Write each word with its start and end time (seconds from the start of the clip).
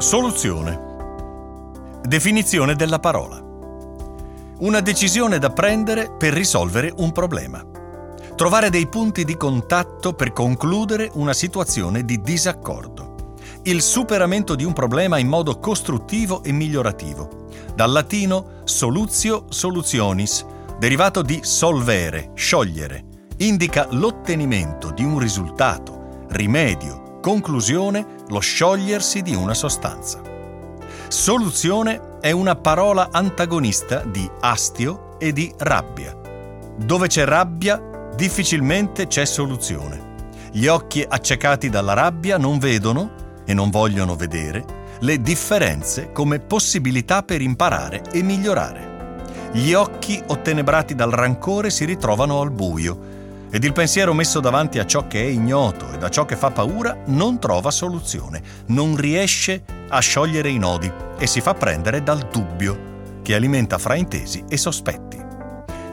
Soluzione. 0.00 0.80
Definizione 2.00 2.74
della 2.74 2.98
parola. 3.00 3.38
Una 4.60 4.80
decisione 4.80 5.38
da 5.38 5.50
prendere 5.50 6.10
per 6.16 6.32
risolvere 6.32 6.90
un 6.96 7.12
problema. 7.12 7.62
Trovare 8.34 8.70
dei 8.70 8.88
punti 8.88 9.24
di 9.24 9.36
contatto 9.36 10.14
per 10.14 10.32
concludere 10.32 11.10
una 11.16 11.34
situazione 11.34 12.06
di 12.06 12.18
disaccordo. 12.22 13.34
Il 13.64 13.82
superamento 13.82 14.54
di 14.54 14.64
un 14.64 14.72
problema 14.72 15.18
in 15.18 15.28
modo 15.28 15.58
costruttivo 15.58 16.42
e 16.44 16.50
migliorativo. 16.50 17.48
Dal 17.74 17.92
latino 17.92 18.62
solutio 18.64 19.44
solutionis, 19.50 20.46
derivato 20.78 21.20
di 21.20 21.40
solvere, 21.42 22.30
sciogliere. 22.32 23.04
Indica 23.36 23.86
l'ottenimento 23.90 24.92
di 24.92 25.04
un 25.04 25.18
risultato, 25.18 26.24
rimedio, 26.30 27.09
conclusione, 27.20 28.06
lo 28.28 28.40
sciogliersi 28.40 29.22
di 29.22 29.34
una 29.34 29.54
sostanza. 29.54 30.20
Soluzione 31.08 32.18
è 32.20 32.30
una 32.30 32.56
parola 32.56 33.08
antagonista 33.12 34.02
di 34.04 34.28
astio 34.40 35.18
e 35.18 35.32
di 35.32 35.52
rabbia. 35.58 36.16
Dove 36.76 37.08
c'è 37.08 37.24
rabbia, 37.24 38.10
difficilmente 38.14 39.06
c'è 39.06 39.24
soluzione. 39.24 40.08
Gli 40.52 40.66
occhi 40.66 41.04
accecati 41.06 41.68
dalla 41.68 41.92
rabbia 41.92 42.38
non 42.38 42.58
vedono, 42.58 43.28
e 43.44 43.54
non 43.54 43.70
vogliono 43.70 44.14
vedere, 44.16 44.64
le 45.00 45.20
differenze 45.20 46.12
come 46.12 46.38
possibilità 46.38 47.22
per 47.22 47.40
imparare 47.40 48.02
e 48.12 48.22
migliorare. 48.22 48.88
Gli 49.52 49.72
occhi 49.72 50.22
ottenebrati 50.24 50.94
dal 50.94 51.10
rancore 51.10 51.70
si 51.70 51.84
ritrovano 51.84 52.40
al 52.40 52.50
buio 52.52 53.18
ed 53.50 53.64
il 53.64 53.72
pensiero 53.72 54.14
messo 54.14 54.40
davanti 54.40 54.78
a 54.78 54.86
ciò 54.86 55.06
che 55.06 55.20
è 55.20 55.26
ignoto 55.26 55.90
e 55.92 56.04
a 56.04 56.08
ciò 56.08 56.24
che 56.24 56.36
fa 56.36 56.50
paura 56.50 56.96
non 57.06 57.40
trova 57.40 57.70
soluzione, 57.70 58.40
non 58.66 58.96
riesce 58.96 59.64
a 59.88 59.98
sciogliere 59.98 60.48
i 60.48 60.58
nodi 60.58 60.90
e 61.18 61.26
si 61.26 61.40
fa 61.40 61.54
prendere 61.54 62.02
dal 62.02 62.28
dubbio, 62.30 62.88
che 63.22 63.34
alimenta 63.34 63.76
fraintesi 63.78 64.44
e 64.48 64.56
sospetti. 64.56 65.18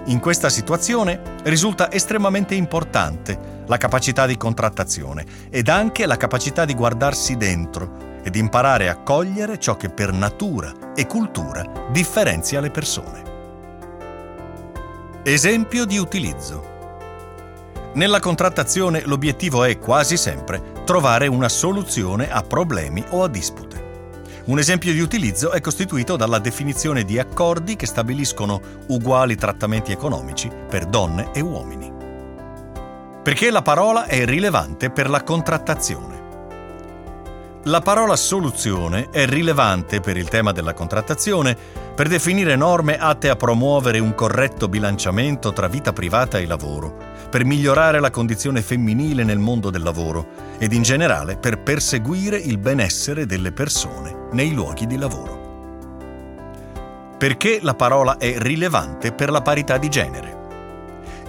In 0.05 0.19
questa 0.19 0.49
situazione 0.49 1.19
risulta 1.43 1.91
estremamente 1.91 2.55
importante 2.55 3.55
la 3.65 3.77
capacità 3.77 4.25
di 4.25 4.37
contrattazione 4.37 5.25
ed 5.49 5.67
anche 5.67 6.05
la 6.05 6.15
capacità 6.15 6.63
di 6.63 6.73
guardarsi 6.73 7.35
dentro 7.35 8.05
ed 8.23 8.35
imparare 8.35 8.87
a 8.87 8.97
cogliere 8.97 9.59
ciò 9.59 9.75
che 9.75 9.89
per 9.89 10.13
natura 10.13 10.93
e 10.95 11.05
cultura 11.07 11.87
differenzia 11.91 12.61
le 12.61 12.71
persone. 12.71 13.23
Esempio 15.23 15.85
di 15.85 15.97
utilizzo. 15.97 16.76
Nella 17.97 18.19
contrattazione 18.19 19.01
l'obiettivo 19.05 19.63
è 19.63 19.79
quasi 19.79 20.17
sempre 20.17 20.61
trovare 20.85 21.25
una 21.25 21.49
soluzione 21.49 22.29
a 22.29 22.43
problemi 22.43 23.03
o 23.09 23.23
a 23.23 23.27
dispute. 23.27 23.85
Un 24.45 24.59
esempio 24.59 24.93
di 24.93 24.99
utilizzo 24.99 25.49
è 25.49 25.59
costituito 25.61 26.15
dalla 26.15 26.37
definizione 26.37 27.03
di 27.03 27.17
accordi 27.17 27.75
che 27.75 27.87
stabiliscono 27.87 28.61
uguali 28.89 29.35
trattamenti 29.35 29.91
economici 29.91 30.47
per 30.69 30.85
donne 30.85 31.31
e 31.33 31.39
uomini. 31.39 31.91
Perché 33.23 33.49
la 33.49 33.63
parola 33.63 34.05
è 34.05 34.25
rilevante 34.25 34.91
per 34.91 35.09
la 35.09 35.23
contrattazione. 35.23 36.26
La 37.67 37.81
parola 37.81 38.15
soluzione 38.15 39.09
è 39.11 39.25
rilevante 39.25 39.99
per 39.99 40.15
il 40.15 40.29
tema 40.29 40.53
della 40.53 40.73
contrattazione 40.73 41.53
per 41.93 42.07
definire 42.07 42.55
norme 42.55 42.97
atte 42.97 43.27
a 43.27 43.35
promuovere 43.35 43.99
un 43.99 44.15
corretto 44.15 44.69
bilanciamento 44.69 45.51
tra 45.51 45.67
vita 45.67 45.91
privata 45.91 46.37
e 46.37 46.45
lavoro 46.45 46.95
per 47.29 47.43
migliorare 47.43 47.99
la 47.99 48.09
condizione 48.09 48.61
femminile 48.61 49.25
nel 49.25 49.39
mondo 49.39 49.69
del 49.69 49.83
lavoro 49.83 50.27
ed 50.57 50.71
in 50.71 50.81
generale 50.81 51.35
per 51.35 51.59
perseguire 51.59 52.37
il 52.37 52.57
benessere 52.57 53.25
delle 53.25 53.51
persone 53.51 54.29
nei 54.31 54.53
luoghi 54.53 54.87
di 54.87 54.97
lavoro. 54.97 55.35
Perché 57.17 57.59
la 57.61 57.73
parola 57.73 58.15
è 58.15 58.37
rilevante 58.37 59.11
per 59.11 59.29
la 59.29 59.41
parità 59.41 59.77
di 59.77 59.89
genere? 59.89 60.36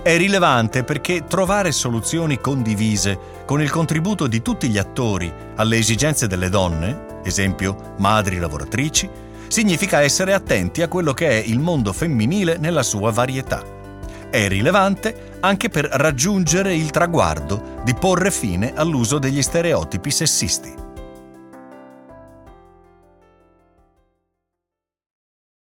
È 0.08 0.16
rilevante 0.16 0.84
perché 0.84 1.26
trovare 1.26 1.70
soluzioni 1.70 2.40
condivise 2.40 3.18
con 3.44 3.60
il 3.60 3.68
contributo 3.68 4.26
di 4.26 4.40
tutti 4.40 4.70
gli 4.70 4.78
attori 4.78 5.30
alle 5.56 5.76
esigenze 5.76 6.26
delle 6.26 6.48
donne, 6.48 7.20
esempio 7.24 7.92
madri 7.98 8.38
lavoratrici, 8.38 9.06
significa 9.48 10.00
essere 10.00 10.32
attenti 10.32 10.80
a 10.80 10.88
quello 10.88 11.12
che 11.12 11.28
è 11.28 11.34
il 11.46 11.58
mondo 11.58 11.92
femminile 11.92 12.56
nella 12.56 12.82
sua 12.82 13.10
varietà 13.10 13.62
è 14.30 14.46
rilevante 14.46 15.36
anche 15.40 15.68
per 15.70 15.86
raggiungere 15.86 16.74
il 16.74 16.90
traguardo 16.90 17.80
di 17.84 17.94
porre 17.94 18.30
fine 18.30 18.74
all'uso 18.74 19.18
degli 19.18 19.40
stereotipi 19.40 20.10
sessisti. 20.10 20.87